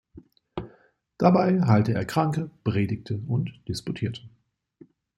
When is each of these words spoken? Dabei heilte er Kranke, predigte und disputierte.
Dabei 1.19 1.61
heilte 1.61 1.93
er 1.93 2.05
Kranke, 2.05 2.49
predigte 2.63 3.19
und 3.27 3.61
disputierte. 3.67 4.23